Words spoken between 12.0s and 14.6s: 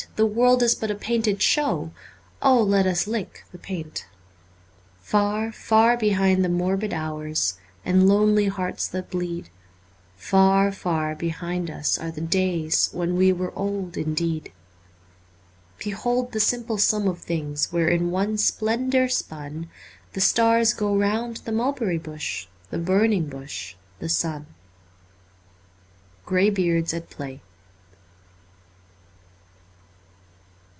the days When we were old indeed.